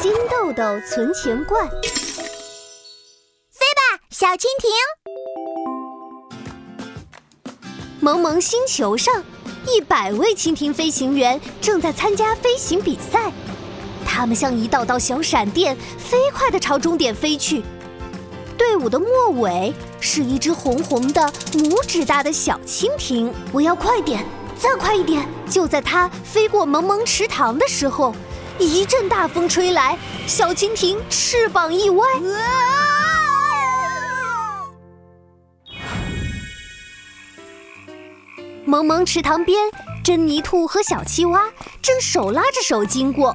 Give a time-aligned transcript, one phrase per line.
[0.00, 1.74] 金豆豆存钱罐，飞
[3.74, 4.70] 吧，小蜻蜓！
[7.98, 9.24] 萌萌星球上，
[9.66, 13.32] 一百位蜻蜓飞行员正在参加飞行比赛。
[14.06, 17.64] 他们像一道道小闪电，飞快地朝终点飞去。
[18.56, 21.20] 队伍的末尾是一只红红的、
[21.54, 23.34] 拇指大的小蜻蜓。
[23.50, 24.24] 我要快点，
[24.56, 25.28] 再快一点！
[25.50, 28.14] 就在它飞过萌萌池塘的时候，
[28.58, 29.96] 一阵大风吹来，
[30.26, 32.06] 小蜻蜓翅膀一歪，
[38.64, 39.70] 萌萌池塘边，
[40.04, 41.44] 珍妮兔和小青蛙
[41.80, 43.34] 正手拉着手经过。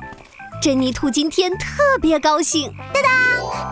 [0.62, 3.12] 珍妮兔今天特别高兴，当当！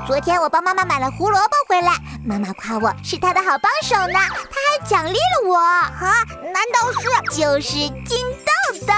[0.07, 1.93] 昨天我帮妈妈买了胡萝卜回来，
[2.25, 6.25] 妈妈夸我是她的好帮手呢，她还奖励了我啊！
[6.43, 7.71] 难道是就是
[8.05, 8.93] 金豆豆？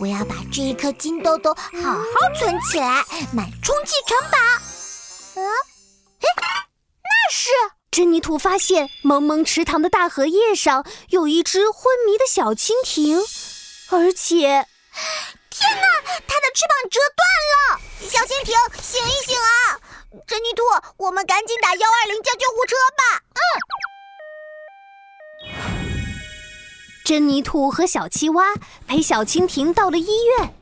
[0.00, 3.04] 我要把这一颗金豆豆好好存起来，
[3.34, 4.38] 买充气城堡。
[5.36, 5.46] 嗯，
[6.20, 6.66] 哎，
[7.02, 7.50] 那是
[7.90, 13.22] 珍妮兔发现萌萌池塘的大荷叶上有一只昏迷的小蜻蜓，
[13.90, 14.66] 而且。
[15.50, 15.86] 天哪，
[16.26, 17.20] 它的翅膀折断
[17.52, 17.80] 了！
[18.08, 19.78] 小蜻蜓，醒一醒啊！
[20.26, 20.62] 珍妮兔，
[20.96, 22.99] 我们赶紧打幺二零叫救护车吧。
[27.10, 28.54] 珍妮兔和小青蛙
[28.86, 30.06] 陪小蜻蜓到了医
[30.38, 30.54] 院，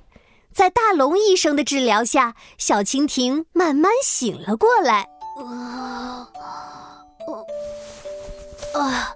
[0.51, 5.07] 在大龙医生的治疗下，小蜻蜓慢慢醒了过来。
[5.37, 6.27] 啊，
[8.75, 9.15] 啊！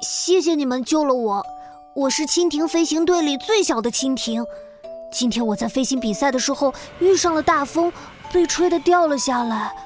[0.00, 1.46] 谢谢你们救了我，
[1.94, 4.42] 我是蜻蜓飞行队里最小的蜻蜓。
[5.12, 7.92] 今天我在飞行比赛的时候遇上了大风，
[8.32, 9.76] 被吹得掉了下来。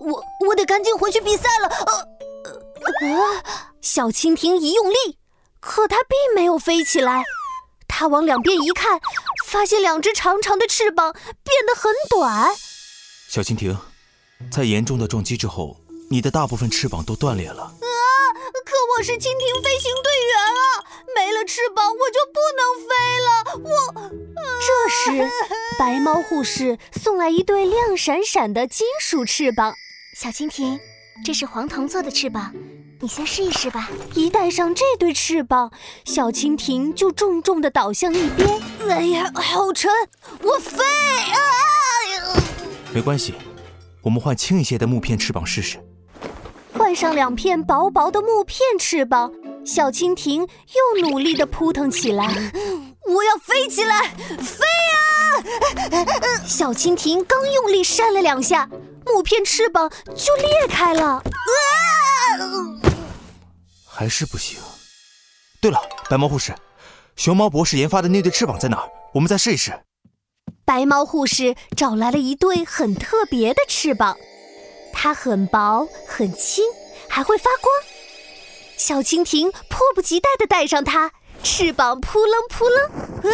[0.00, 1.68] 我我得赶紧回去比赛了。
[1.68, 3.42] 呃，
[3.82, 5.18] 小蜻蜓一用力，
[5.62, 7.22] 可它并没有飞起来。
[7.86, 9.00] 它往两边一看，
[9.46, 12.50] 发现两只长长的翅膀变得很短。
[13.28, 13.78] 小蜻蜓，
[14.50, 15.76] 在严重的撞击之后，
[16.10, 17.62] 你的大部分翅膀都断裂了。
[17.62, 17.72] 啊！
[18.64, 20.84] 可我是蜻蜓飞行队员啊，
[21.14, 22.90] 没了翅膀我就不能飞
[23.20, 23.28] 了。
[23.70, 24.10] 我。
[24.60, 25.30] 这时，
[25.78, 29.74] 白猫护士送来一对亮闪闪的金属翅膀。
[30.16, 30.80] 小蜻蜓，
[31.24, 32.52] 这是黄铜做的翅膀，
[33.00, 33.88] 你先试一试吧。
[34.14, 35.70] 一戴上这对翅膀，
[36.04, 38.60] 小蜻蜓就重重的倒向一边。
[38.88, 39.90] 哎呀，好沉！
[40.42, 40.82] 我飞
[41.32, 41.38] 啊！
[42.92, 43.34] 没关系，
[44.02, 45.78] 我们换轻一些的木片翅膀试试。
[46.76, 49.32] 换上两片薄薄的木片翅膀，
[49.64, 52.26] 小蜻蜓又努力的扑腾起来。
[53.06, 54.08] 我要飞起来，
[54.38, 56.44] 飞啊！
[56.46, 58.68] 小蜻蜓刚用力扇了两下，
[59.14, 61.22] 木片翅膀就裂开了。
[63.86, 64.58] 还是不行。
[65.60, 65.78] 对了，
[66.08, 66.54] 白猫护士，
[67.14, 68.88] 熊猫博士研发的那对翅膀在哪儿？
[69.12, 69.78] 我们再试一试。
[70.64, 74.16] 白猫护士找来了一对很特别的翅膀，
[74.92, 76.64] 它很薄、很轻，
[77.08, 77.72] 还会发光。
[78.78, 81.12] 小蜻蜓迫不及待地戴上它。
[81.44, 83.32] 翅膀扑棱扑棱，啊！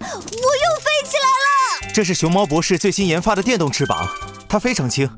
[0.00, 1.92] 我又飞起来了。
[1.92, 4.08] 这是熊猫博士最新研发的电动翅膀，
[4.48, 5.08] 它非常轻，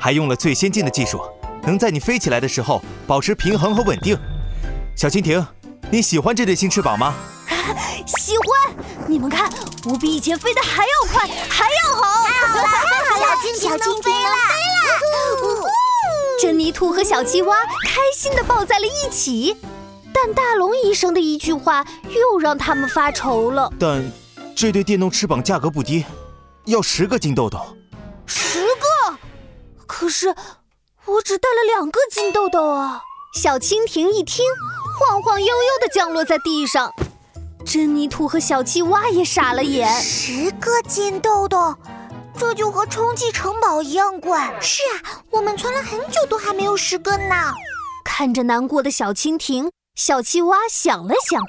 [0.00, 1.20] 还用了最先进的技术，
[1.62, 4.18] 能在你飞起来的时候保持平衡和稳定。
[4.96, 5.46] 小蜻蜓，
[5.90, 7.14] 你喜欢这对新翅膀吗？
[8.06, 8.74] 喜欢！
[9.06, 9.50] 你们看，
[9.84, 12.26] 我比以前飞得还要快，还要好。
[12.26, 13.36] 太好了，太好了！
[13.60, 15.70] 小蜻蜓飞了，飞了！
[16.40, 19.56] 珍妮兔和小青蛙开心地抱在了一起。
[20.12, 23.72] 但大龙医生的一句话又让他们发愁了。
[23.78, 24.02] 但
[24.56, 26.04] 这对电动翅膀价格不低，
[26.64, 27.60] 要十个金豆豆。
[30.00, 30.34] 可是
[31.04, 33.02] 我只带了两个金豆豆啊！
[33.34, 34.42] 小蜻蜓一听，
[34.98, 36.90] 晃晃悠悠地降落在地上。
[37.66, 39.86] 珍妮兔和小青蛙也傻了眼。
[40.00, 41.76] 十个金豆豆，
[42.38, 44.38] 这就和充气城堡一样贵。
[44.62, 47.52] 是啊，我们存了很久都还没有十个呢。
[48.02, 49.70] 看着难过的小蜻蜓。
[49.96, 51.44] 小青蛙想了想，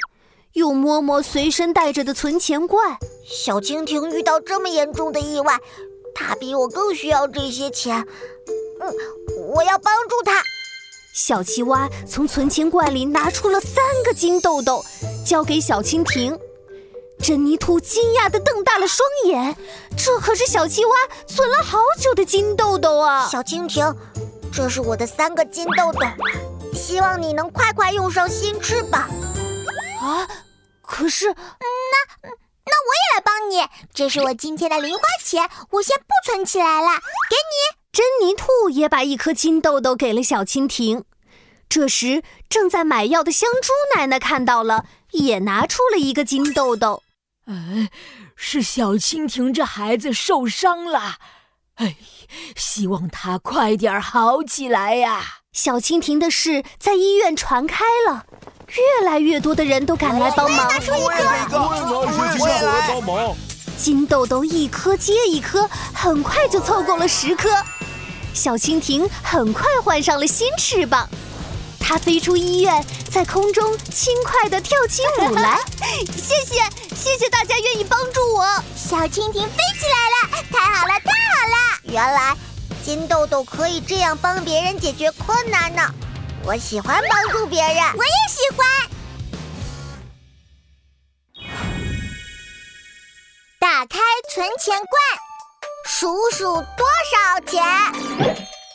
[0.55, 2.97] 又摸摸随身带着的存钱罐。
[3.25, 5.57] 小蜻蜓遇到这么严重的意外，
[6.13, 8.05] 它比我更需要这些钱。
[8.79, 8.95] 嗯，
[9.53, 10.41] 我要帮助他。
[11.13, 14.83] 小青蛙从存钱罐里拿出了三个金豆豆，
[15.25, 16.39] 交给小蜻蜓。
[17.19, 19.55] 珍妮兔惊讶地瞪大了双眼，
[19.95, 20.95] 这可是小青蛙
[21.27, 23.27] 存了好久的金豆豆啊！
[23.27, 23.95] 小蜻蜓，
[24.51, 25.99] 这是我的三个金豆豆。
[26.73, 29.01] 希望你能快快用上新翅膀
[30.01, 30.27] 啊！
[30.81, 31.27] 可是，
[33.51, 33.67] 你。
[33.93, 36.87] 这是我今天的零花钱，我先不存起来了，
[37.29, 37.81] 给你。
[37.91, 41.03] 珍妮兔也把一颗金豆豆给了小蜻蜓。
[41.67, 47.03] 这时，正在买药的香猪奶奶看到了，也拿出了一个金豆豆。
[47.47, 47.89] 哎，
[48.35, 51.17] 是小蜻蜓这孩子受伤了，
[51.75, 51.97] 哎，
[52.55, 55.39] 希望他快点好起来呀。
[55.51, 58.25] 小蜻蜓的事在医院传开了，
[58.69, 60.67] 越来越多的人都赶来帮忙。
[60.69, 61.60] 拿出一个，我
[63.77, 67.49] 金豆豆一颗接一颗，很快就凑够了十颗。
[68.33, 71.09] 小蜻蜓很快换上了新翅膀，
[71.79, 75.59] 它飞出医院，在空中轻快地跳起舞来。
[76.15, 76.63] 谢谢，
[76.95, 78.45] 谢谢大家愿意帮助我。
[78.75, 81.79] 小蜻蜓飞起来了，太好了，太好了！
[81.83, 82.35] 原来
[82.85, 85.81] 金豆豆可以这样帮别人解决困难呢。
[86.45, 88.90] 我喜欢帮助别人，我也喜欢。
[94.33, 94.87] 存钱罐，
[95.83, 97.61] 数数多少钱。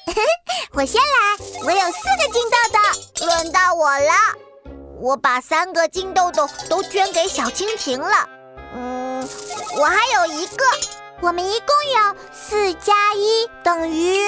[0.75, 4.12] 我先来，我有四个金豆豆，轮到我了。
[5.00, 8.29] 我把三个金豆豆都捐给小蜻蜓了。
[8.75, 9.26] 嗯，
[9.79, 10.64] 我还有一个，
[11.23, 14.19] 我们一共有四加一等于